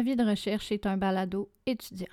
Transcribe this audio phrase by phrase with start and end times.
[0.00, 2.06] Avis de recherche est un balado étudiant.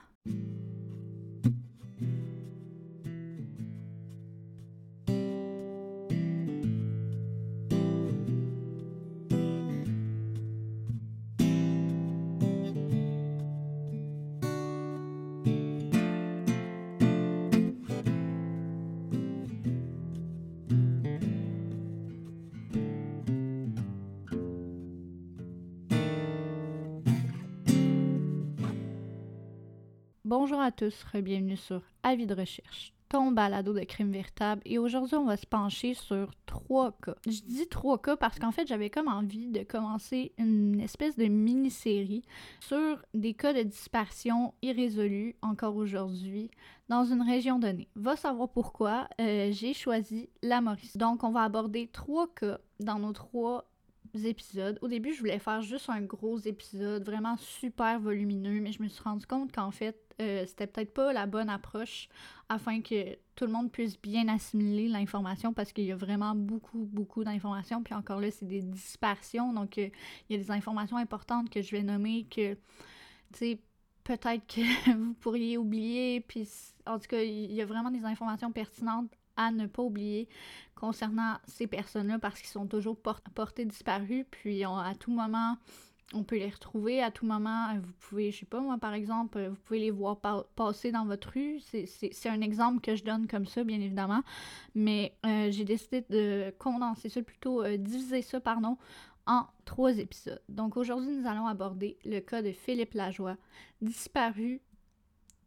[30.39, 34.61] Bonjour à tous, bienvenue sur Avis de recherche, ton balado de crime véritable.
[34.65, 37.15] Et aujourd'hui, on va se pencher sur trois cas.
[37.25, 41.25] Je dis trois cas parce qu'en fait, j'avais comme envie de commencer une espèce de
[41.25, 42.21] mini-série
[42.59, 46.51] sur des cas de disparition irrésolus encore aujourd'hui
[46.87, 47.89] dans une région donnée.
[47.95, 50.99] Va savoir pourquoi euh, j'ai choisi la Mauricie.
[50.99, 53.67] Donc, on va aborder trois cas dans nos trois
[54.25, 54.77] épisodes.
[54.81, 58.87] Au début, je voulais faire juste un gros épisode, vraiment super volumineux, mais je me
[58.87, 62.09] suis rendu compte qu'en fait, euh, c'était peut-être pas la bonne approche
[62.49, 66.87] afin que tout le monde puisse bien assimiler l'information parce qu'il y a vraiment beaucoup,
[66.91, 67.83] beaucoup d'informations.
[67.83, 69.89] Puis encore là, c'est des dispersions, donc euh,
[70.29, 72.59] il y a des informations importantes que je vais nommer que, tu
[73.33, 73.61] sais,
[74.03, 76.21] peut-être que vous pourriez oublier.
[76.21, 76.47] Puis
[76.85, 80.27] en tout cas, il y a vraiment des informations pertinentes à ne pas oublier
[80.75, 82.97] concernant ces personnes-là parce qu'ils sont toujours
[83.33, 85.57] portés disparus, puis à tout moment,
[86.13, 87.75] on peut les retrouver à tout moment.
[87.75, 90.17] Vous pouvez, je sais pas moi, par exemple, vous pouvez les voir
[90.55, 91.59] passer dans votre rue.
[91.59, 94.23] C'est un exemple que je donne comme ça, bien évidemment.
[94.73, 98.77] Mais euh, j'ai décidé de condenser ça, plutôt euh, diviser ça, pardon,
[99.25, 100.41] en trois épisodes.
[100.47, 103.35] Donc aujourd'hui, nous allons aborder le cas de Philippe Lajoie,
[103.81, 104.61] disparu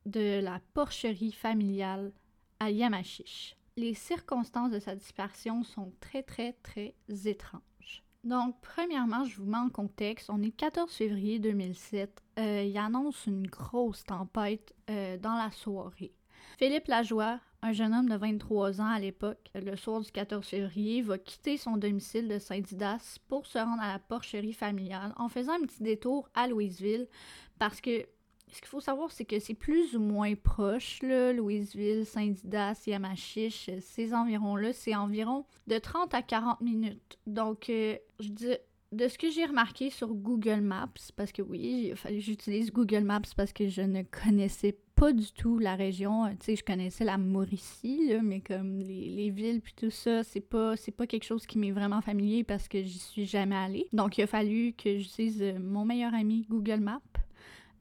[0.04, 2.12] de la porcherie familiale
[2.58, 7.62] à Yamachiche les circonstances de sa disparition sont très, très, très étranges.
[8.22, 10.28] Donc, premièrement, je vous mets en contexte.
[10.28, 12.22] On est le 14 février 2007.
[12.38, 16.12] Euh, il annonce une grosse tempête euh, dans la soirée.
[16.58, 21.00] Philippe Lajoie, un jeune homme de 23 ans à l'époque, le soir du 14 février,
[21.00, 25.54] va quitter son domicile de Saint-Didas pour se rendre à la porcherie familiale en faisant
[25.54, 27.08] un petit détour à Louisville
[27.58, 28.06] parce que
[28.52, 33.70] ce qu'il faut savoir, c'est que c'est plus ou moins proche, là, Louisville, Saint-Didas, Yamachiche,
[33.80, 37.18] ces environs-là, c'est environ de 30 à 40 minutes.
[37.26, 38.56] Donc, euh, je dis,
[38.92, 43.52] de ce que j'ai remarqué sur Google Maps, parce que oui, j'utilise Google Maps parce
[43.52, 46.26] que je ne connaissais pas du tout la région.
[46.30, 50.40] Tu sais, je connaissais la Mauricie, là, mais comme les, villes puis tout ça, c'est
[50.40, 53.86] pas, pas quelque chose qui m'est vraiment familier parce que j'y suis jamais allée.
[53.92, 57.00] Donc, il a fallu que j'utilise euh, mon meilleur ami Google Maps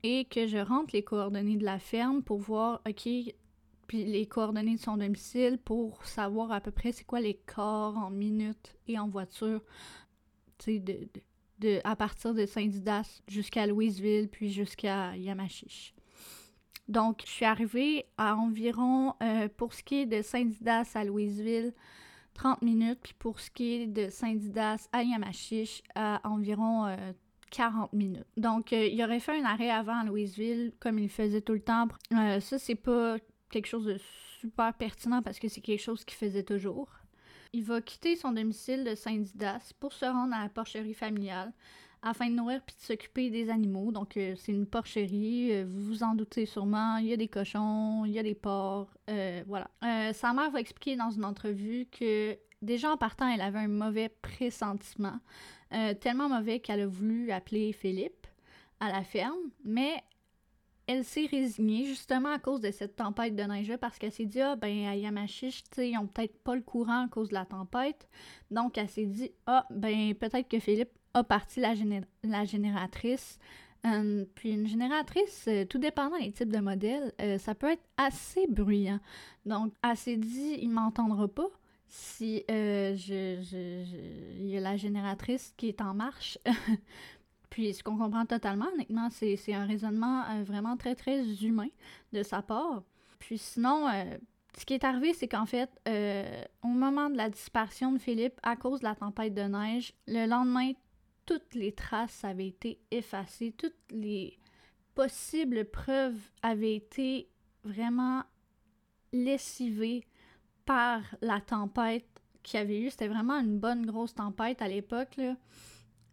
[0.04, 3.10] et que je rentre les coordonnées de la ferme pour voir, OK,
[3.88, 7.98] puis les coordonnées de son domicile pour savoir à peu près c'est quoi les corps
[7.98, 9.64] en minutes et en voiture,
[10.60, 11.10] tu sais, de,
[11.60, 15.94] de, à partir de Saint-Didas jusqu'à Louisville, puis jusqu'à Yamachiche.
[16.88, 21.74] Donc, je suis arrivée à environ, euh, pour ce qui est de Saint-Didas à Louisville,
[22.34, 26.96] 30 minutes, puis pour ce qui est de Saint-Didas à Yamachiche, à environ euh,
[27.50, 28.26] 40 minutes.
[28.38, 31.62] Donc, euh, il aurait fait un arrêt avant à Louisville, comme il faisait tout le
[31.62, 31.88] temps.
[32.14, 33.18] Euh, ça, c'est pas
[33.50, 33.98] quelque chose de
[34.40, 36.90] super pertinent parce que c'est quelque chose qu'il faisait toujours.
[37.54, 41.52] Il va quitter son domicile de Saint-Didas pour se rendre à la porcherie familiale
[42.02, 43.92] afin de nourrir puis de s'occuper des animaux.
[43.92, 46.98] Donc, euh, c'est une porcherie, vous vous en doutez sûrement.
[46.98, 48.94] Il y a des cochons, il y a des porcs,
[49.48, 49.70] voilà.
[50.14, 54.10] sa mère va expliquer dans une entrevue que déjà en partant, elle avait un mauvais
[54.10, 55.20] pressentiment.
[55.74, 58.28] Euh, tellement mauvais qu'elle a voulu appeler Philippe
[58.80, 60.04] à la ferme, mais
[60.88, 64.42] elle s'est résignée justement à cause de cette tempête de neige parce qu'elle s'est dit
[64.42, 67.36] ah ben à Yamachiche, tu sais, ils ont peut-être pas le courant à cause de
[67.36, 68.10] la tempête.
[68.50, 71.74] Donc elle s'est dit ah ben peut-être que Philippe a parti la,
[72.24, 73.38] la génératrice.
[73.86, 78.48] Euh, puis une génératrice, euh, tout dépendant des types de modèles, ça peut être assez
[78.48, 79.00] bruyant.
[79.46, 81.48] Donc elle s'est dit il m'entendra pas
[81.90, 86.38] si euh, je, je, il y a la génératrice qui est en marche.
[87.50, 91.70] Puis ce qu'on comprend totalement, honnêtement, c'est, un raisonnement euh, vraiment très, très humain
[92.14, 92.84] de sa part.
[93.18, 94.18] Puis sinon, euh,
[94.58, 95.70] ce qui est arrivé, c'est qu'en fait,
[96.64, 100.28] au moment de la disparition de Philippe, à cause de la tempête de neige, le
[100.28, 100.72] lendemain,
[101.26, 104.38] toutes les traces avaient été effacées, toutes les
[104.94, 107.30] possibles preuves avaient été
[107.64, 108.24] vraiment
[109.12, 110.06] lessivées
[110.70, 112.06] par la tempête
[112.44, 112.92] qu'il y avait eu.
[112.92, 115.18] C'était vraiment une bonne grosse tempête à l'époque.
[115.18, 115.34] Euh,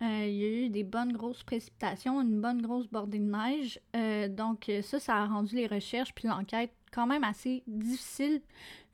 [0.00, 3.78] il y a eu des bonnes grosses précipitations, une bonne grosse bordée de neige.
[3.94, 8.40] Euh, donc ça, ça a rendu les recherches puis l'enquête quand même assez difficile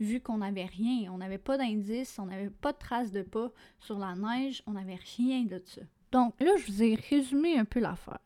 [0.01, 1.13] vu qu'on n'avait rien.
[1.13, 4.73] On n'avait pas d'indices, on n'avait pas de traces de pas sur la neige, on
[4.73, 5.83] n'avait rien de ça.
[6.11, 8.19] Donc là, je vous ai résumé un peu l'affaire.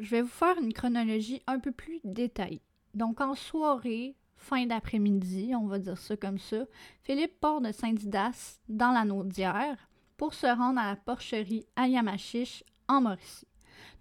[0.00, 2.62] je vais vous faire une chronologie un peu plus détaillée.
[2.94, 6.64] Donc, en soirée, fin d'après-midi, on va dire ça comme ça,
[7.02, 9.76] Philippe part de Saint-Didas dans la Naudière
[10.16, 13.46] pour se rendre à la porcherie à Yamachiche en Mauricie.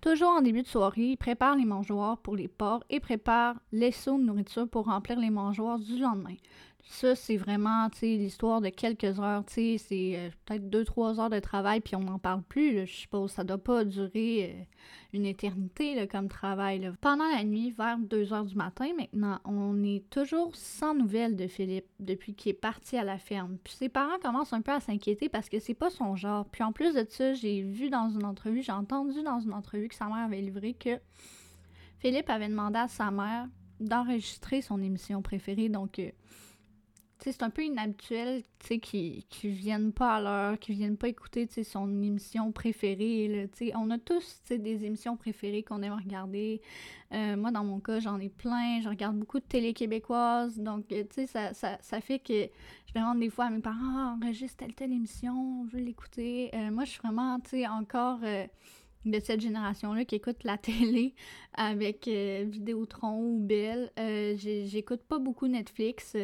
[0.01, 3.91] Toujours en début de soirée, il prépare les mangeoires pour les porcs et prépare les
[3.91, 6.35] seaux de nourriture pour remplir les mangeoires du lendemain.
[6.85, 11.81] Ça, c'est vraiment, l'histoire de quelques heures, c'est euh, peut-être deux, trois heures de travail,
[11.81, 13.31] puis on n'en parle plus, je suppose.
[13.31, 14.63] Ça doit pas durer euh,
[15.13, 16.91] une éternité, comme travail.
[17.01, 21.47] Pendant la nuit, vers 2 heures du matin, maintenant, on est toujours sans nouvelles de
[21.47, 23.57] Philippe depuis qu'il est parti à la ferme.
[23.63, 26.45] Puis ses parents commencent un peu à s'inquiéter parce que c'est pas son genre.
[26.45, 29.89] Puis en plus de ça, j'ai vu dans une entrevue, j'ai entendu dans une entrevue
[29.89, 30.99] que sa mère avait livré que
[31.99, 33.47] Philippe avait demandé à sa mère
[33.79, 35.99] d'enregistrer son émission préférée, donc...
[35.99, 36.09] Euh,
[37.19, 42.51] c'est un peu inhabituel, qu'ils viennent pas à l'heure, qu'ils viennent pas écouter, son émission
[42.51, 43.71] préférée, sais.
[43.75, 46.61] On a tous, des émissions préférées qu'on aime regarder.
[47.13, 48.79] Euh, moi, dans mon cas, j'en ai plein.
[48.81, 50.57] Je regarde beaucoup de télé québécoise.
[50.59, 52.47] Donc, euh, ça, ça, ça, fait que
[52.87, 56.51] je demande des fois à mes parents, ah, enregistre telle, telle émission, je veux l'écouter.
[56.53, 57.37] Euh, moi, je suis vraiment,
[57.71, 58.19] encore
[59.05, 61.15] de cette génération-là qui écoute la télé
[61.53, 63.91] avec Vidéotron ou Belle.
[64.37, 66.15] J'écoute pas beaucoup Netflix.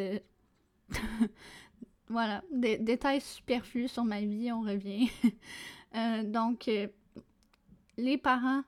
[2.10, 5.10] voilà, des détails superflus sur ma vie, on revient.
[5.96, 6.90] Euh, donc, euh,
[7.96, 8.64] les parents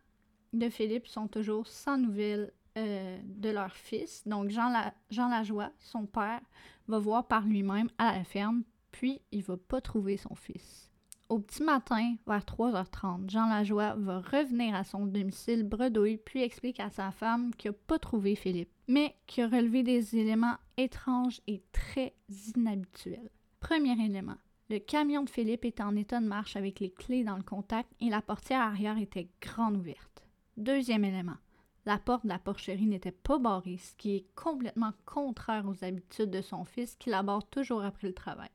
[0.53, 4.25] de Philippe sont toujours sans nouvelles euh, de leur fils.
[4.25, 6.39] Donc, Jean, La Jean Lajoie, son père,
[6.87, 10.89] va voir par lui-même à la ferme, puis il va pas trouver son fils.
[11.27, 16.79] Au petit matin, vers 3h30, Jean Lajoie va revenir à son domicile bredouille puis explique
[16.79, 21.41] à sa femme qu'il n'a pas trouvé Philippe, mais qu'il a relevé des éléments étranges
[21.47, 22.13] et très
[22.56, 23.29] inhabituels.
[23.59, 24.38] Premier élément.
[24.69, 27.89] Le camion de Philippe était en état de marche avec les clés dans le contact
[28.00, 30.24] et la portière arrière était grande ouverte.
[30.57, 31.38] Deuxième élément.
[31.85, 36.31] La porte de la porcherie n'était pas barrée, ce qui est complètement contraire aux habitudes
[36.31, 38.50] de son fils qui l'aborde toujours après le travail.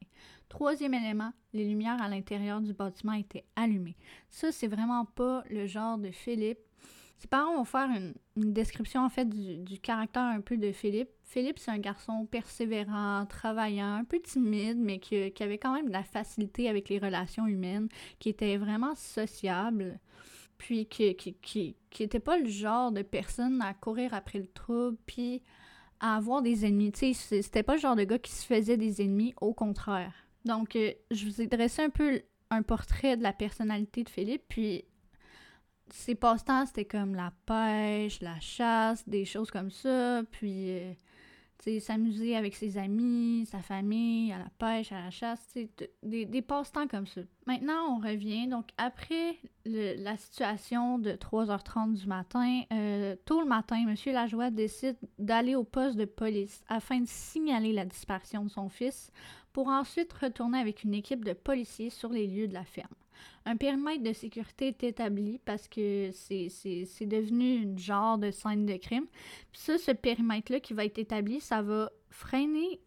[0.50, 3.96] Troisième élément, les lumières à l'intérieur du bâtiment étaient allumées.
[4.28, 6.58] Ça, c'est vraiment pas le genre de Philippe.
[7.16, 11.08] Ses parents vont faire une, description en fait du, caractère un peu de Philippe.
[11.32, 15.86] Philippe, c'est un garçon persévérant, travaillant, un peu timide, mais qui, qui, avait quand même
[15.86, 17.88] de la facilité avec les relations humaines,
[18.18, 19.98] qui était vraiment sociable
[20.58, 24.46] puis qui, qui, qui, qui était pas le genre de personne à courir après le
[24.46, 25.42] trouble, puis
[26.00, 26.92] à avoir des ennemis.
[26.92, 30.12] Tu sais, c'était pas le genre de gars qui se faisait des ennemis, au contraire.
[30.44, 32.20] Donc, euh, je vous ai dressé un peu
[32.50, 34.84] un portrait de la personnalité de Philippe, puis
[35.88, 40.92] ses passe-temps, c'était comme la pêche, la chasse, des choses comme ça, puis euh,
[41.80, 45.46] s'amuser avec ses amis, sa famille, à la pêche, à la chasse,
[46.02, 47.20] des, des passe-temps comme ça.
[47.46, 48.48] Maintenant, on revient.
[48.48, 53.94] Donc, après la situation de 3h30 du matin, euh, tôt le matin, M.
[54.12, 59.10] Lajoie décide d'aller au poste de police afin de signaler la disparition de son fils
[59.52, 62.94] pour ensuite retourner avec une équipe de policiers sur les lieux de la ferme.
[63.44, 68.76] Un périmètre de sécurité est établi parce que c'est devenu une genre de scène de
[68.76, 69.06] crime.
[69.50, 72.80] Puis ça, ce périmètre-là qui va être établi, ça va freiner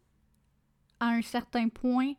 [1.00, 2.14] à un certain point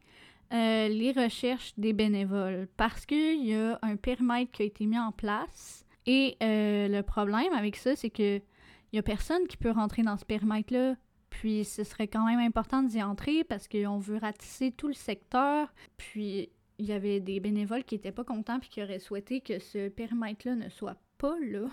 [0.53, 4.99] euh, les recherches des bénévoles parce qu'il y a un périmètre qui a été mis
[4.99, 5.85] en place.
[6.05, 10.03] Et euh, le problème avec ça, c'est que il n'y a personne qui peut rentrer
[10.03, 10.95] dans ce périmètre-là.
[11.29, 15.67] Puis ce serait quand même important d'y entrer parce qu'on veut ratisser tout le secteur.
[15.97, 19.59] Puis il y avait des bénévoles qui n'étaient pas contents puis qui auraient souhaité que
[19.59, 21.67] ce périmètre-là ne soit pas là.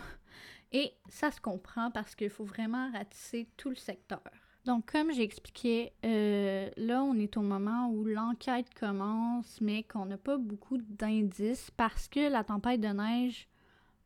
[0.72, 4.22] Et ça se comprend parce qu'il faut vraiment ratisser tout le secteur.
[4.64, 10.16] Donc, comme j'expliquais, euh, là, on est au moment où l'enquête commence, mais qu'on n'a
[10.16, 13.46] pas beaucoup d'indices parce que la tempête de neige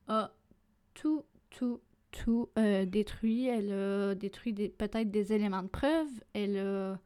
[0.08, 0.32] a
[0.94, 3.46] tout, tout, tout euh, détruit.
[3.46, 6.08] Elle a détruit peut-être des éléments de preuve.
[6.32, 6.98] Elle a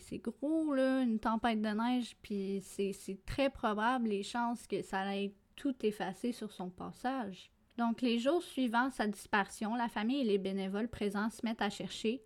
[0.00, 5.16] c'est gros, là, une tempête de neige, puis c'est très probable les chances que ça
[5.16, 7.50] ait tout effacé sur son passage.
[7.76, 11.70] Donc, les jours suivant sa disparition, la famille et les bénévoles présents se mettent à
[11.70, 12.22] chercher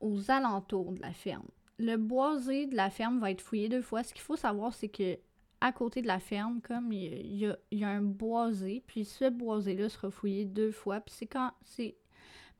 [0.00, 1.48] aux alentours de la ferme.
[1.78, 4.02] Le boisé de la ferme va être fouillé deux fois.
[4.02, 5.18] Ce qu'il faut savoir, c'est que
[5.60, 9.88] à côté de la ferme, comme il y, y, a un boisé, puis ce boisé-là
[9.88, 11.00] sera fouillé deux fois.
[11.00, 11.96] Puis c'est quand c'est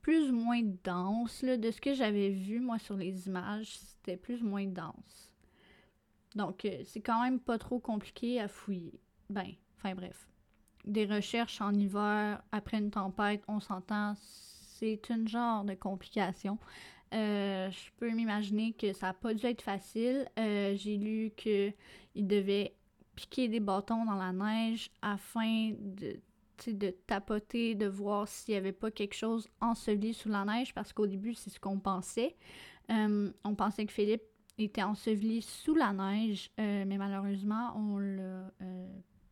[0.01, 1.41] plus ou moins dense.
[1.41, 1.57] Là.
[1.57, 5.33] De ce que j'avais vu, moi, sur les images, c'était plus ou moins dense.
[6.35, 8.99] Donc, euh, c'est quand même pas trop compliqué à fouiller.
[9.29, 10.27] Ben, enfin bref.
[10.85, 16.57] Des recherches en hiver, après une tempête, on s'entend, c'est une genre de complication.
[17.13, 20.27] Euh, je peux m'imaginer que ça n'a pas dû être facile.
[20.37, 21.73] Euh, j'ai lu qu'il
[22.15, 22.75] devait
[23.15, 26.19] piquer des bâtons dans la neige afin de
[26.67, 30.93] de tapoter, de voir s'il n'y avait pas quelque chose enseveli sous la neige, parce
[30.93, 32.35] qu'au début, c'est ce qu'on pensait.
[32.91, 34.23] Euh, on pensait que Philippe
[34.57, 38.51] était enseveli sous la neige, euh, mais malheureusement, on l'a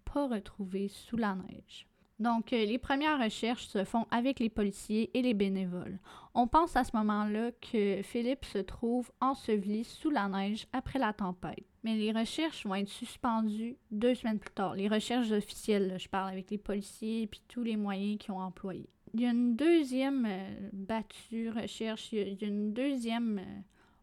[0.05, 1.88] pas retrouvé sous la neige.
[2.19, 6.00] Donc, les premières recherches se font avec les policiers et les bénévoles.
[6.34, 11.13] On pense à ce moment-là que Philippe se trouve enseveli sous la neige après la
[11.13, 14.75] tempête mais les recherches vont être suspendues deux semaines plus tard.
[14.75, 18.89] Les recherches officielles, je parle avec les policiers et tous les moyens qu'ils ont employés.
[19.13, 23.62] Il y a une deuxième euh, battue recherche, il y a, une deuxième euh,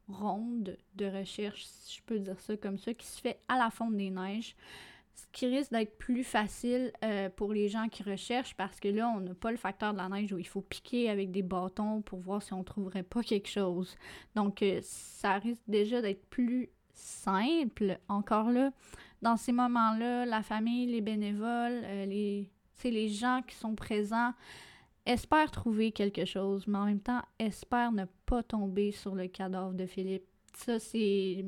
[0.08, 3.68] ronde de recherche, si je peux dire ça comme ça, qui se fait à la
[3.68, 4.56] fonte des neiges.
[5.14, 9.12] Ce qui risque d'être plus facile euh, pour les gens qui recherchent parce que là,
[9.14, 12.00] on n'a pas le facteur de la neige où il faut piquer avec des bâtons
[12.00, 13.94] pour voir si on trouverait pas quelque chose.
[14.34, 17.98] Donc, ça risque déjà d'être plus simple.
[18.08, 18.70] Encore là,
[19.22, 24.32] dans ces moments-là, la famille, les bénévoles, euh, les, gens qui sont présents
[25.06, 29.74] espèrent trouver quelque chose, mais en même temps espèrent ne pas tomber sur le cadavre
[29.74, 30.24] de Philippe.
[30.54, 31.44] Ça, c'est.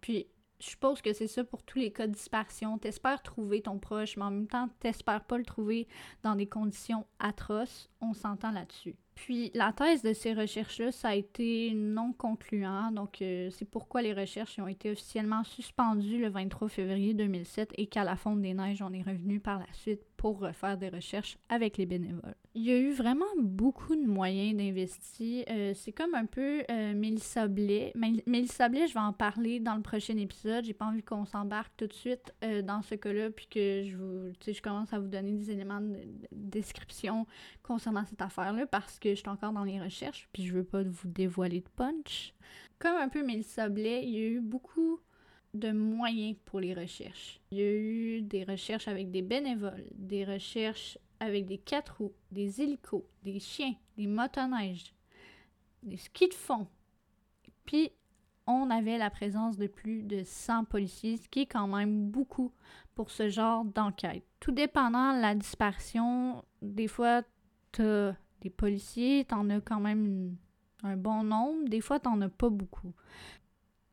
[0.00, 0.26] Puis,
[0.60, 2.78] je suppose que c'est ça pour tous les cas de dispersion.
[2.78, 5.86] T'espères trouver ton proche, mais en même temps, t'espères pas le trouver
[6.22, 7.90] dans des conditions atroces.
[8.00, 8.96] On s'entend là-dessus.
[9.16, 12.92] Puis la thèse de ces recherches-là, ça a été non concluant.
[12.92, 17.86] Donc euh, c'est pourquoi les recherches ont été officiellement suspendues le 23 février 2007 et
[17.86, 21.38] qu'à la fonte des neiges, on est revenu par la suite pour refaire des recherches
[21.48, 22.34] avec les bénévoles.
[22.54, 25.44] Il y a eu vraiment beaucoup de moyens d'investir.
[25.50, 27.92] Euh, c'est comme un peu euh, Mélissa Blais.
[27.94, 30.64] Mélissa Blais, je vais en parler dans le prochain épisode.
[30.64, 33.96] J'ai pas envie qu'on s'embarque tout de suite euh, dans ce cas-là, puis que je
[33.96, 35.98] vous, je commence à vous donner des éléments de,
[36.32, 37.26] description
[37.62, 40.82] concernant cette affaire-là, parce que je suis encore dans les recherches, puis je veux pas
[40.82, 42.32] vous dévoiler de punch.
[42.78, 45.00] Comme un peu Mélissa Blais, il y a eu beaucoup
[45.58, 47.40] de moyens pour les recherches.
[47.50, 52.14] Il y a eu des recherches avec des bénévoles, des recherches avec des quatre roues,
[52.30, 54.94] des hélicos, des chiens, des motoneiges,
[55.82, 56.66] des skis de fond.
[57.64, 57.90] Puis,
[58.46, 62.52] on avait la présence de plus de 100 policiers, ce qui est quand même beaucoup
[62.94, 64.24] pour ce genre d'enquête.
[64.38, 67.22] Tout dépendant de la dispersion, des fois,
[67.72, 70.36] t'as des policiers, t'en as quand même
[70.82, 72.92] un bon nombre, des fois, t'en as pas beaucoup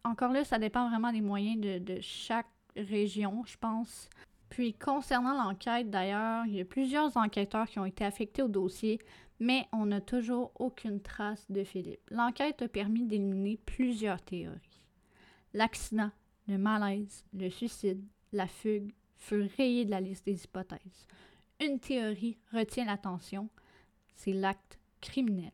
[0.03, 4.09] encore là, ça dépend vraiment des moyens de, chaque région, je pense.
[4.49, 8.99] Puis concernant l'enquête, d'ailleurs, il y a plusieurs enquêteurs qui ont été affectés au dossier,
[9.39, 12.01] mais on n'a toujours aucune trace de Philippe.
[12.11, 14.85] L'enquête a permis d'éliminer plusieurs théories.
[15.53, 16.11] L'accident,
[16.47, 21.07] le malaise, le suicide, la fugue furent rayés de la liste des hypothèses.
[21.61, 23.49] Une théorie retient l'attention,
[24.15, 25.51] c'est l'acte criminel.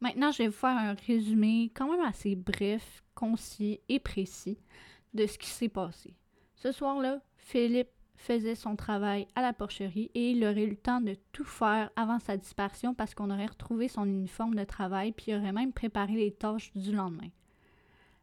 [0.00, 4.58] Maintenant, je vais vous faire un résumé quand même assez bref, concis et précis
[5.14, 6.14] de ce qui s'est passé.
[6.54, 11.00] Ce soir-là, Philippe faisait son travail à la porcherie et il aurait eu le temps
[11.00, 15.26] de tout faire avant sa disparition parce qu'on aurait retrouvé son uniforme de travail puis
[15.28, 17.28] il aurait même préparé les tâches du lendemain.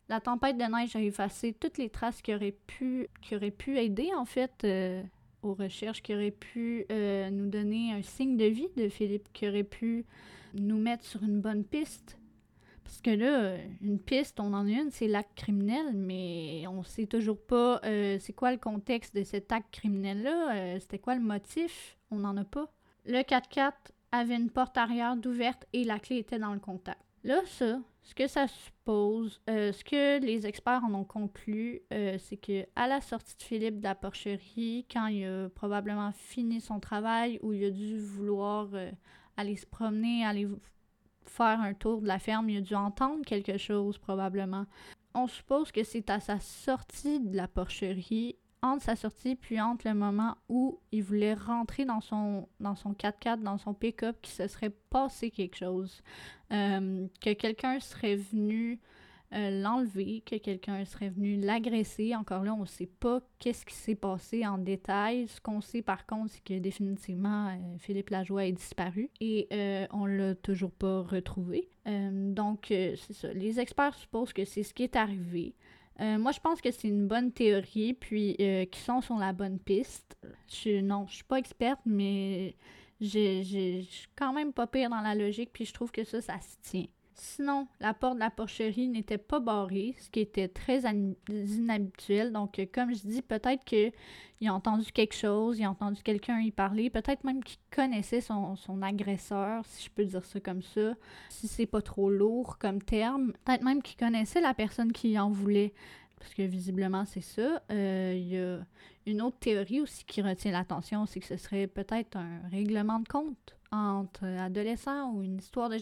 [0.08, 3.10] La tempête de neige a effacé toutes les traces qui auraient pu,
[3.78, 5.02] aider en fait euh,
[5.42, 9.48] aux recherches, qui auraient pu euh, nous donner un signe de vie de Philippe, qui
[9.48, 10.06] aurait pu
[10.60, 12.18] nous mettre sur une bonne piste.
[12.86, 17.08] Parce que là, une piste, on en a une, c'est l'acte criminel, mais on sait
[17.08, 21.22] toujours pas euh, c'est quoi le contexte de cet acte criminel-là, euh, c'était quoi le
[21.22, 22.72] motif, on n'en a pas.
[23.06, 23.74] Le 4x4
[24.12, 27.02] avait une porte arrière d'ouverte et la clé était dans le contact.
[27.24, 32.38] Là, ça, ce que ça suppose, euh, ce que les experts en ont conclu, c'est
[32.38, 36.80] que à la sortie de Philippe de la porcherie, quand il a probablement fini son
[36.80, 38.70] travail ou il a dû vouloir
[39.38, 40.48] aller se promener, aller
[41.26, 44.66] faire un tour de la ferme, il a dû entendre quelque chose probablement.
[45.14, 49.88] On suppose que c'est à sa sortie de la porcherie, entre sa sortie puis entre
[49.88, 54.34] le moment où il voulait rentrer dans son dans son 4x4, dans son pick-up, qu'il
[54.34, 56.02] se serait passé quelque chose.
[56.52, 58.80] Euh, que quelqu'un serait venu
[59.34, 62.16] euh, l'enlever, que quelqu'un serait venu l'agresser.
[62.16, 65.28] Encore là, on ne sait pas qu'est-ce qui s'est passé en détail.
[65.28, 69.88] Ce qu'on sait par contre, c'est que définitivement, euh, Philippe Lajoie est disparu et euh,
[69.92, 71.70] on l'a toujours pas retrouvé.
[71.86, 73.34] donc, c'est ça.
[73.34, 75.54] Les experts supposent que c'est ce qui est arrivé.
[76.00, 80.18] moi, je pense que c'est une bonne théorie, puis qu'ils sont sur la bonne piste.
[80.48, 82.56] Je, non, je suis pas experte, mais
[83.02, 83.42] je
[83.88, 86.58] suis quand même pas pire dans la logique, puis je trouve que ça, ça se
[86.62, 86.88] tient.
[87.18, 90.82] Sinon, la porte de la porcherie n'était pas barrée, ce qui était très
[91.30, 92.34] inhabituel.
[92.34, 93.94] Donc, euh, comme je dis, peut-être qu'il
[94.46, 98.58] a entendu quelque chose, il a entendu quelqu'un y parler, peut-être même qu'il connaissait son,
[98.82, 100.94] agresseur, si je peux dire ça comme ça,
[101.30, 103.32] si c'est pas trop lourd comme terme.
[103.46, 105.74] Peut-être même qu'il connaissait la personne qui en voulait.
[106.20, 107.62] Parce que visiblement c'est ça.
[107.72, 108.60] Euh, il y a
[109.06, 113.08] une autre théorie aussi qui retient l'attention, c'est que ce serait peut-être un règlement de
[113.08, 115.78] compte entre adolescents ou une histoire de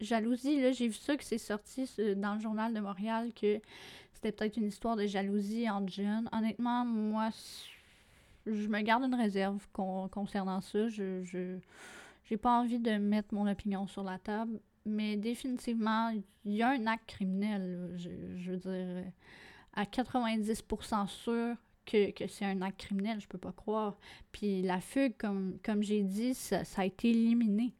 [0.00, 0.60] jalousie.
[0.60, 3.60] Là, j'ai vu ça que c'est sorti dans le journal de Montréal que
[4.12, 6.28] c'était peut-être une histoire de jalousie entre jeunes.
[6.32, 7.28] Honnêtement, moi,
[8.46, 10.88] je me garde une réserve concernant ça.
[10.88, 11.58] Je, je
[12.24, 16.10] j'ai pas envie de mettre mon opinion sur la table, mais définitivement,
[16.44, 17.94] il y a un acte criminel.
[17.96, 19.12] Je, je, veux dire,
[19.76, 23.96] à 90% sûr que, c'est un acte criminel, je peux pas croire.
[24.32, 27.74] Puis la fugue, comme, j'ai dit, ça, a été éliminé.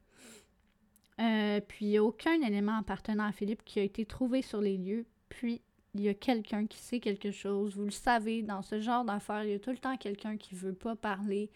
[1.19, 4.61] Euh, puis il n'y a aucun élément appartenant à Philippe qui a été trouvé sur
[4.61, 5.07] les lieux.
[5.29, 5.63] Puis
[5.95, 7.75] il y a quelqu'un qui sait quelque chose.
[7.75, 10.55] Vous le savez, dans ce genre d'affaires, il y a tout le temps quelqu'un qui
[10.55, 11.51] veut pas parler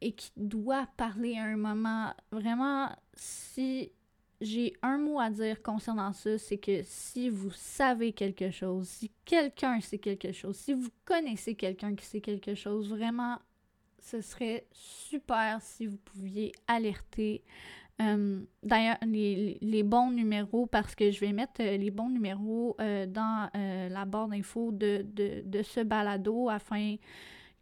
[0.00, 2.12] et qui doit parler à un moment.
[2.32, 3.92] Vraiment, si
[4.40, 9.10] j'ai un mot à dire concernant ça, c'est que si vous savez quelque chose, si
[9.24, 13.38] quelqu'un sait quelque chose, si vous connaissez quelqu'un qui sait quelque chose, vraiment,
[14.00, 17.42] ce serait super si vous pouviez alerter.
[18.02, 23.06] Euh, d'ailleurs, les, bons numéros, parce que je vais mettre euh, les bons numéros euh,
[23.06, 26.96] dans la barre d'infos de, de, de, ce balado afin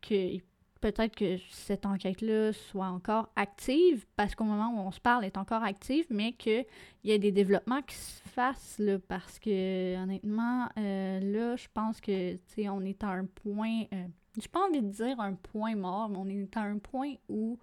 [0.02, 0.38] que
[0.84, 5.28] peut-être que cette enquête-là soit encore active, parce qu'au moment où on se parle, elle
[5.28, 6.66] est encore active, mais qu'il
[7.04, 12.02] y a des développements qui se fassent, là, parce que, honnêtement, euh, là, je pense
[12.02, 14.06] que, tu sais, on est à un point, euh,
[14.38, 17.58] j'ai pas envie de dire un point mort, mais on est à un point où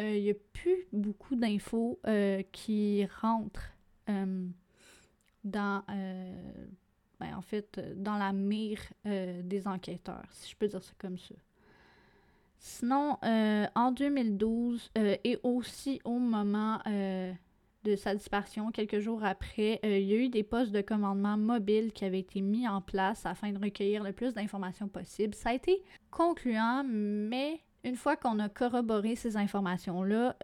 [0.00, 2.00] euh, il n'y a plus beaucoup d'infos
[2.50, 3.74] qui rentrent
[4.06, 11.18] dans, ben, en fait, dans la mire des enquêteurs, si je peux dire ça comme
[11.18, 11.34] ça.
[12.66, 17.30] Sinon, euh, en 2012 euh, et aussi au moment euh,
[17.84, 21.92] de sa disparition, quelques jours après, il y a eu des postes de commandement mobiles
[21.92, 25.34] qui avaient été mis en place afin de recueillir le plus d'informations possible.
[25.34, 30.34] Ça a été concluant, mais une fois qu'on a corroboré ces informations-là,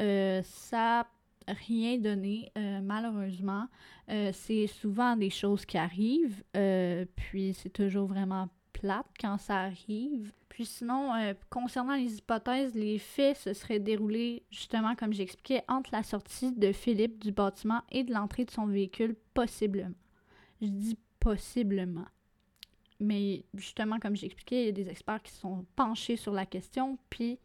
[0.42, 1.06] ça
[1.48, 2.52] n'a rien donné,
[2.82, 3.66] malheureusement.
[4.08, 10.32] c'est souvent des choses qui arrivent, puis c'est toujours vraiment plate quand ça arrive.
[10.48, 15.90] Puis sinon, euh, concernant les hypothèses, les faits se seraient déroulés, justement, comme j'expliquais, entre
[15.92, 19.94] la sortie de Philippe du bâtiment et de l'entrée de son véhicule, possiblement.
[20.60, 22.06] Je dis possiblement.
[22.98, 26.98] Mais justement, comme j'expliquais, il y a des experts qui sont penchés sur la question,
[27.08, 27.38] puis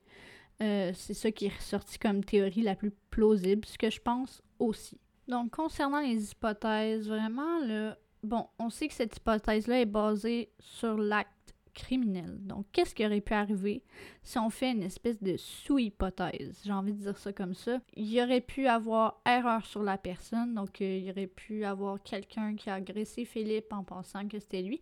[0.62, 4.42] euh, c'est ça qui est ressorti comme théorie la plus plausible, ce que je pense
[4.60, 5.00] aussi.
[5.28, 10.98] Donc, concernant les hypothèses, vraiment, là, bon, on sait que cette hypothèse-là est basée sur
[10.98, 11.32] l'acte
[11.76, 12.38] criminel.
[12.40, 13.84] Donc, qu'est-ce qui aurait pu arriver
[14.24, 16.62] si on fait une espèce de sous-hypothèse?
[16.64, 17.80] J'ai envie de dire ça comme ça.
[17.96, 21.66] Il y aurait pu avoir erreur sur la personne, donc euh, il y aurait pu
[21.66, 24.82] avoir quelqu'un qui a agressé Philippe en pensant que c'était lui.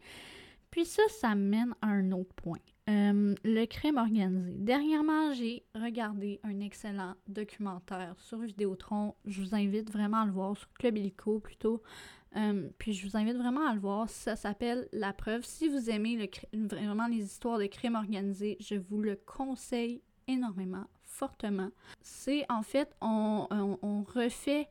[0.69, 2.59] Puis ça, ça mène à un autre point.
[2.89, 4.55] Euh, le crime organisé.
[4.57, 9.15] Dernièrement, j'ai regardé un excellent documentaire sur Vidéotron.
[9.25, 11.81] Je vous invite vraiment à le voir sur Club Illico plutôt.
[12.35, 14.09] Euh, puis je vous invite vraiment à le voir.
[14.09, 15.43] Ça s'appelle La preuve.
[15.43, 21.69] Si vous aimez vraiment les histoires de crimes organisés, je vous le conseille énormément, fortement.
[22.01, 23.47] C'est en fait, on,
[24.15, 24.67] refait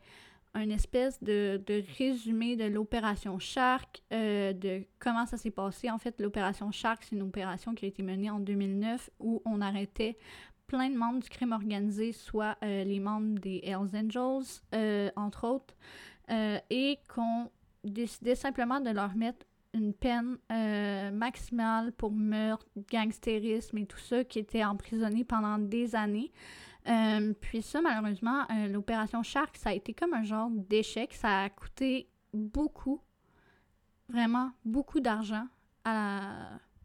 [0.55, 1.63] un espèce de,
[1.99, 5.91] résumé de l'opération Shark, euh, de comment ça s'est passé.
[5.91, 9.61] En fait, l'opération Shark, c'est une opération qui a été menée en 2009 où on
[9.61, 10.19] arrêtait
[10.67, 15.75] plein de membres du crime organisé, soit euh, les membres des Hells Angels, entre autres.
[16.31, 17.51] Euh, et qu'on
[17.85, 24.23] décidait simplement de leur mettre une peine euh, maximale pour meurtre, gangstérisme et tout ça,
[24.25, 26.31] qui étaient emprisonnés pendant des années.
[26.89, 31.13] Euh, puis ça, malheureusement, l'opération Shark, ça a été comme un genre d'échec.
[31.15, 33.01] Ça a coûté beaucoup,
[34.09, 35.47] vraiment beaucoup d'argent
[35.85, 35.93] à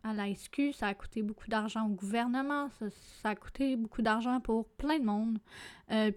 [0.04, 0.34] la, à la
[0.74, 2.90] ça a coûté beaucoup d'argent au gouvernement, ça,
[3.22, 5.40] ça, a coûté beaucoup d'argent pour plein de monde,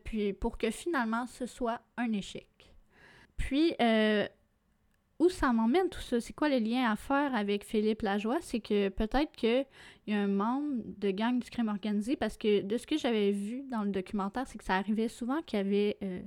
[0.04, 2.49] puis pour que finalement ce soit un échec.
[3.40, 4.28] Puis, euh,
[5.18, 6.20] où ça m'emmène tout ça?
[6.20, 8.38] C'est quoi le lien à faire avec Philippe Lajoie?
[8.42, 9.64] C'est que peut-être qu'il
[10.06, 13.32] y a un membre de gang du crime organisé, parce que de ce que j'avais
[13.32, 16.20] vu dans le documentaire, c'est que ça arrivait souvent qu'il y avait euh,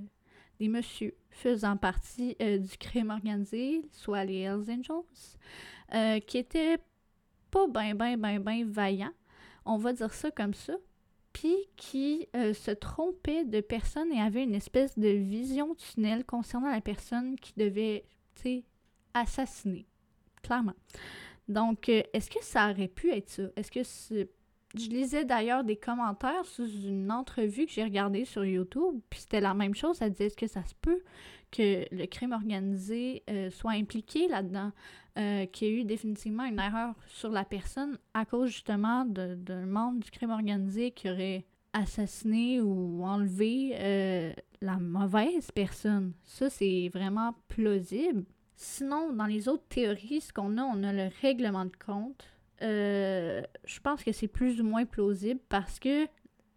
[0.59, 6.79] des messieurs faisant partie euh, du crime organisé, soit les Hells Angels, qui étaient
[7.51, 9.13] pas ben, ben, ben, ben vaillants.
[9.65, 10.73] On va dire ça comme ça
[11.75, 16.81] qui euh, se trompait de personne et avait une espèce de vision tunnel concernant la
[16.81, 18.63] personne qui devait, tu sais,
[19.13, 19.85] assassiner,
[20.41, 20.75] clairement.
[21.47, 23.43] Donc, euh, est-ce que ça aurait pu être ça?
[23.55, 23.83] Est-ce que
[24.75, 29.41] je lisais d'ailleurs des commentaires sous une entrevue que j'ai regardée sur YouTube, puis c'était
[29.41, 29.97] la même chose.
[29.97, 31.01] Ça disait est-ce que ça se peut
[31.51, 34.71] que le crime organisé euh, soit impliqué là-dedans,
[35.19, 39.65] euh, qu'il y ait eu définitivement une erreur sur la personne à cause justement d'un
[39.67, 46.13] membre du crime organisé qui aurait assassiné ou enlevé euh, la mauvaise personne.
[46.23, 48.25] Ça, c'est vraiment plausible.
[48.55, 52.32] Sinon, dans les autres théories, ce qu'on a, on a le règlement de compte.
[52.61, 56.07] Je pense que c'est plus ou moins plausible parce que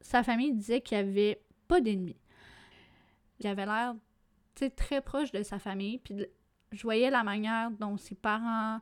[0.00, 2.16] sa famille disait qu'il n'y avait pas d'ennemis.
[3.40, 3.94] Il avait l'air
[4.76, 5.98] très proche de sa famille.
[5.98, 6.26] Puis
[6.72, 8.80] je voyais la manière dont ses parents,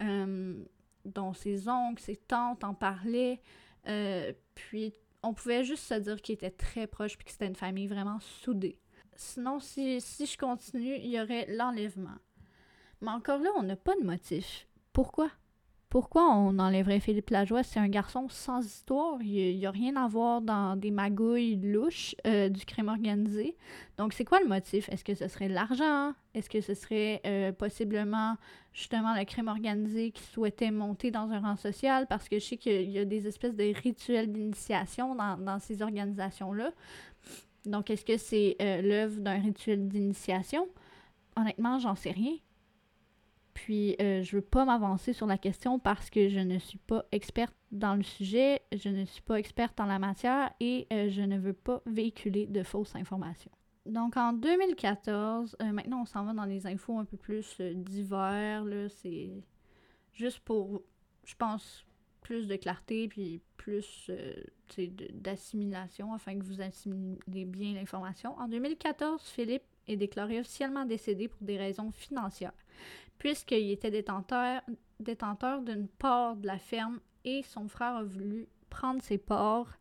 [0.00, 0.64] euh,
[1.04, 3.40] dont ses oncles, ses tantes en parlaient.
[3.86, 7.56] Euh, puis on pouvait juste se dire qu'il était très proche puis que c'était une
[7.56, 8.78] famille vraiment soudée.
[9.16, 12.18] Sinon, si, si je continue, il y aurait l'enlèvement.
[13.00, 14.66] Mais encore là, on n'a pas de motif.
[14.92, 15.30] Pourquoi?
[15.94, 17.62] Pourquoi on enlèverait Philippe Lajoie?
[17.62, 19.22] C'est un garçon sans histoire.
[19.22, 23.56] Il n'y a, rien à voir dans des magouilles louches euh, du crime organisé.
[23.96, 24.88] Donc, c'est quoi le motif?
[24.88, 26.12] Est-ce que ce serait l'argent?
[26.34, 28.36] Est-ce que ce serait euh, possiblement
[28.72, 32.08] justement le crime organisé qui souhaitait monter dans un rang social?
[32.08, 36.72] Parce que je sais qu'il y a des espèces de rituels d'initiation dans, ces organisations-là.
[37.66, 40.66] Donc, est-ce que c'est euh, l'œuvre d'un rituel d'initiation?
[41.36, 42.34] Honnêtement, j'en sais rien.
[43.54, 46.78] Puis, euh, je ne veux pas m'avancer sur la question parce que je ne suis
[46.78, 51.08] pas experte dans le sujet, je ne suis pas experte en la matière et euh,
[51.08, 53.52] je ne veux pas véhiculer de fausses informations.
[53.86, 58.64] Donc, en 2014, euh, maintenant, on s'en va dans des infos un peu plus divers.
[58.88, 59.30] C'est
[60.12, 60.82] juste pour,
[61.24, 61.86] je pense,
[62.22, 64.10] plus de clarté puis plus
[65.12, 68.36] d'assimilation afin que vous assimilez bien l'information.
[68.38, 72.54] En 2014, Philippe est déclaré officiellement décédé pour des raisons financières
[73.18, 74.62] puisqu'il était détenteur,
[75.00, 79.78] détenteur d'une part de la ferme et son frère a voulu prendre ses parts,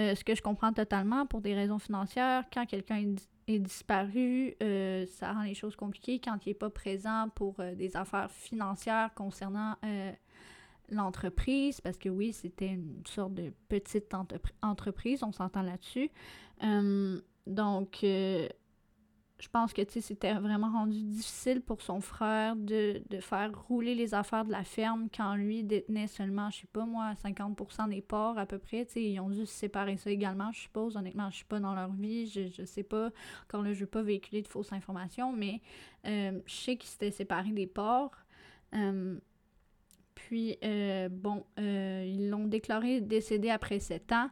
[0.00, 2.44] euh, ce que je comprends totalement pour des raisons financières.
[2.52, 3.14] Quand quelqu'un
[3.46, 7.74] est, disparu, euh, ça rend les choses compliquées quand il n'est pas présent pour euh,
[7.74, 9.76] des affaires financières concernant
[10.90, 14.14] l'entreprise, parce que oui, c'était une sorte de petite
[14.62, 16.10] entreprise, on s'entend là-dessus.
[17.46, 18.04] donc,
[19.40, 24.44] je pense que c'était vraiment rendu difficile pour son frère de, faire rouler les affaires
[24.44, 28.46] de la ferme quand lui détenait seulement, je sais pas moi, 50% des ports à
[28.46, 28.86] peu près.
[28.94, 30.96] ils ont dû se séparer ça également, je suppose.
[30.96, 33.10] Honnêtement, je suis pas dans leur vie, je, je sais pas.
[33.44, 35.60] Encore là, je veux pas véhiculer de fausses informations, mais
[36.06, 38.12] euh, je sais qu'ils s'étaient séparés des ports.
[38.74, 39.18] Euh,
[40.14, 44.30] puis, euh, bon, ils l'ont déclaré décédé après 7 ans.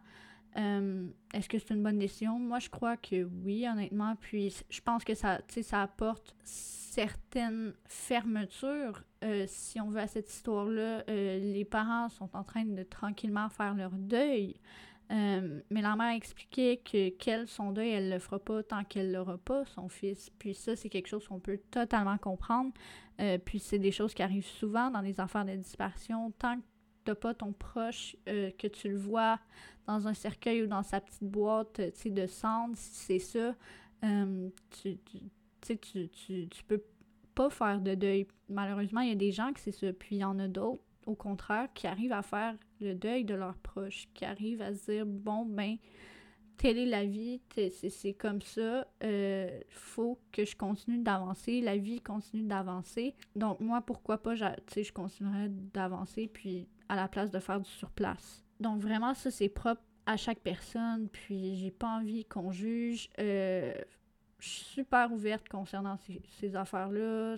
[0.57, 2.39] Euh, est-ce que c'est une bonne décision?
[2.39, 4.17] Moi, je crois que oui, honnêtement.
[4.17, 10.31] Puis, je pense que ça, ça apporte certaines fermetures, euh, si on veut, à cette
[10.31, 11.05] histoire-là.
[11.09, 14.57] Euh, les parents sont en train de tranquillement faire leur deuil.
[15.11, 19.37] mais la mère expliquait que qu'elle, son deuil, elle le fera pas tant qu'elle l'aura
[19.37, 20.31] pas, son fils.
[20.39, 22.73] Puis ça, c'est quelque chose qu'on peut totalement comprendre.
[23.45, 26.31] puis c'est des choses qui arrivent souvent dans les affaires de disparition.
[26.39, 26.59] Tant
[27.05, 29.39] t'as pas ton proche, que tu le vois
[29.87, 33.55] dans un cercueil ou dans sa petite boîte de cendre, si c'est ça,
[34.05, 34.99] euh, tu,
[35.61, 36.83] tu, tu, tu, tu peux
[37.35, 38.27] pas faire de deuil.
[38.49, 39.93] Malheureusement, il y a des gens qui c'est ça.
[39.93, 43.35] Puis il y en a d'autres, au contraire, qui arrivent à faire le deuil de
[43.35, 45.77] leurs proches, qui arrivent à se dire bon, ben,
[46.57, 51.77] telle est la vie, c'est comme ça, il euh, faut que je continue d'avancer, la
[51.77, 53.15] vie continue d'avancer.
[53.35, 58.45] Donc, moi, pourquoi pas, je continuerai d'avancer, puis à la place de faire du surplace.
[58.61, 61.09] Donc vraiment, ça, c'est propre à chaque personne.
[61.09, 63.09] Puis j'ai pas envie qu'on juge.
[63.19, 63.73] Euh,
[64.39, 67.37] je suis super ouverte concernant ces, affaires-là.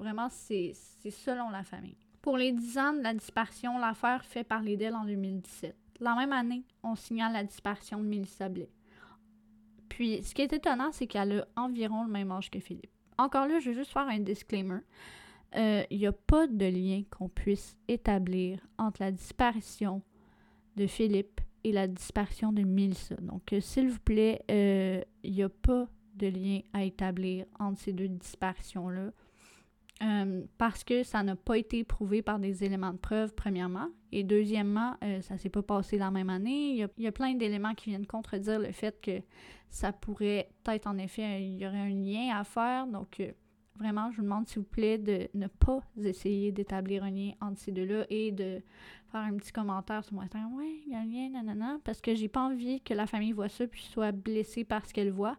[0.00, 1.96] Vraiment, c'est selon la famille.
[2.20, 5.76] Pour les 10 ans de la disparition, l'affaire fait parler d'elle en 2017.
[6.00, 8.72] La même année, on signale la disparition de Mélissa Blais.
[9.88, 12.90] Puis, ce qui est étonnant, c'est qu'elle a environ le même âge que Philippe.
[13.18, 14.80] Encore là, je veux juste faire un disclaimer.
[15.54, 20.02] Il euh, n'y a pas de lien qu'on puisse établir entre la disparition
[20.76, 23.16] de Philippe et la disparition de Milsa.
[23.16, 27.80] Donc, euh, s'il vous plaît, il euh, n'y a pas de lien à établir entre
[27.80, 29.10] ces deux disparitions-là.
[30.56, 33.88] Parce que ça n'a pas été prouvé par des éléments de preuve, premièrement.
[34.12, 36.70] Et deuxièmement, ça s'est pas passé la même année.
[36.72, 39.20] Il y a, plein d'éléments qui viennent contredire le fait que
[39.68, 42.86] ça pourrait être, en effet, il y aurait un lien à faire.
[42.86, 43.20] Donc,
[43.80, 47.58] vraiment, je vous demande, s'il vous plaît, de ne pas essayer d'établir un lien entre
[47.58, 48.62] ces deux-là et de
[49.10, 50.54] faire un petit commentaire sur Instagram.
[50.54, 51.78] Ouais, il y a un lien, nanana.
[51.82, 54.92] Parce que j'ai pas envie que la famille voit ça puis soit blessée par ce
[54.92, 55.36] qu'elle voit.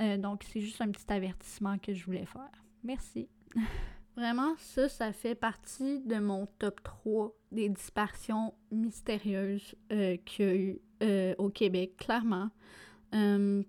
[0.00, 2.50] Euh, donc, c'est juste un petit avertissement que je voulais faire.
[2.82, 3.28] Merci.
[4.16, 10.48] Vraiment, ça, ça fait partie de mon top 3 des disparitions mystérieuses euh, qu'il y
[10.48, 12.50] a eu euh, au Québec, clairement.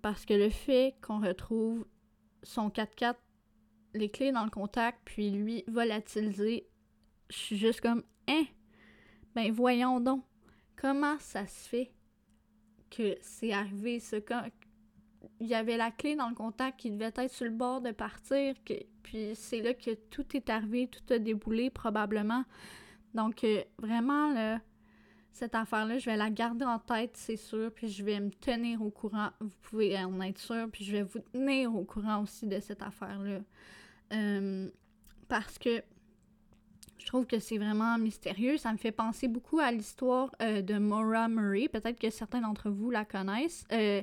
[0.01, 1.85] Parce que le fait qu'on retrouve
[2.41, 3.13] son 4x4,
[3.95, 6.67] les clés dans le contact, puis lui volatilisé,
[7.29, 8.45] je suis juste comme, hein?
[9.33, 10.23] Ben voyons donc,
[10.75, 11.91] comment ça se fait
[12.89, 14.17] que c'est arrivé ça?
[15.39, 17.91] il y avait la clé dans le contact qui devait être sur le bord de
[17.91, 22.43] partir, que, puis c'est là que tout est arrivé, tout a déboulé probablement.
[23.13, 24.59] Donc, euh, vraiment, là,
[25.31, 28.81] cette affaire-là, je vais la garder en tête, c'est sûr, puis je vais me tenir
[28.81, 29.29] au courant.
[29.41, 32.81] Vous pouvez en être sûr, puis je vais vous tenir au courant aussi de cette
[32.81, 33.39] affaire-là.
[34.13, 34.69] Euh,
[35.27, 35.81] parce que
[36.97, 38.57] je trouve que c'est vraiment mystérieux.
[38.57, 41.67] Ça me fait penser beaucoup à l'histoire euh, de Maura Murray.
[41.67, 43.63] Peut-être que certains d'entre vous la connaissent.
[43.71, 44.01] Euh,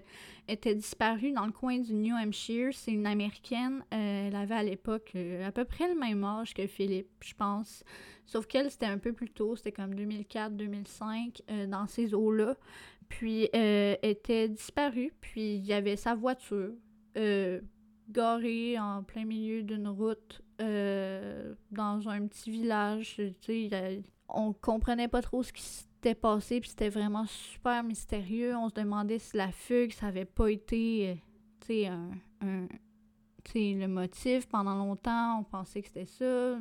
[0.49, 2.71] était disparue dans le coin du New Hampshire.
[2.73, 3.85] C'est une Américaine.
[3.91, 7.85] Elle avait à l'époque à peu près le même âge que Philippe, je pense.
[8.27, 9.57] Sauf qu'elle, c'était un peu plus tôt.
[9.57, 12.57] C'était comme 2004-2005, dans ces eaux-là.
[13.09, 15.13] Puis, elle était disparue.
[15.21, 16.73] Puis, il y avait sa voiture
[18.09, 23.21] garée en plein milieu d'une route euh, dans un petit village.
[23.41, 28.57] Sais, on comprenait pas trop ce qui s'était passé, puis c'était vraiment super mystérieux.
[28.57, 31.23] On se demandait si la fugue, ça avait pas été,
[31.61, 32.11] sais, un,
[32.41, 32.67] un
[33.55, 35.41] le motif pendant longtemps.
[35.41, 36.59] On pensait que c'était ça.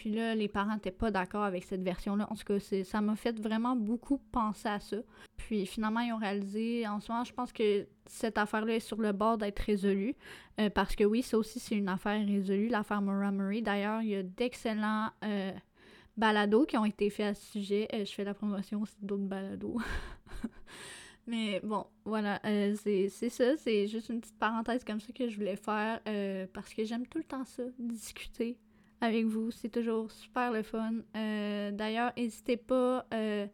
[0.00, 2.26] Puis là, les parents n'étaient pas d'accord avec cette version-là.
[2.30, 4.96] En tout cas, ça m'a fait vraiment beaucoup penser à ça.
[5.36, 8.96] Puis finalement, ils ont réalisé, en ce moment, je pense que cette affaire-là est sur
[8.96, 10.14] le bord d'être résolue.
[10.58, 13.60] Euh, parce que oui, ça aussi, c'est une affaire résolue, l'affaire Maura Murray.
[13.60, 15.52] D'ailleurs, il y a d'excellents euh,
[16.16, 17.86] balados qui ont été faits à ce sujet.
[17.92, 19.76] Euh, je fais la promotion aussi d'autres balados.
[21.26, 22.40] Mais bon, voilà,
[22.82, 23.54] c'est ça.
[23.58, 26.00] C'est juste une petite parenthèse comme ça que je voulais faire
[26.54, 28.56] parce que j'aime tout le temps ça, discuter
[29.00, 29.50] avec vous.
[29.50, 30.94] C'est toujours super le fun.
[31.16, 33.46] Euh, d'ailleurs, n'hésitez pas euh,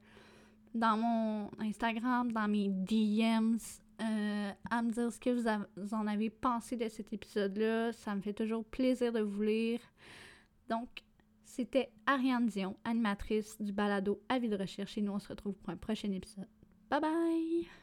[0.75, 3.59] dans mon Instagram, dans mes DMs,
[4.01, 7.93] euh, à me dire ce que vous, en avez pensé de cet épisode-là.
[7.93, 9.81] Ça me fait toujours plaisir de vous lire.
[10.69, 10.89] Donc,
[11.45, 15.71] c'était Ariane Dion, animatrice du balado Avis de recherche, et nous on se retrouve pour
[15.71, 16.49] un prochain épisode.
[16.91, 17.77] Bye bye!